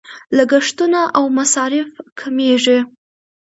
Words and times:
لګښتونه 0.37 0.99
او 1.17 1.25
مصارف 1.37 1.89
کمیږي. 2.19 2.79